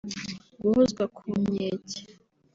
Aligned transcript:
guhozwa 0.61 1.03
ku 1.15 1.23
nkeke 1.41 1.99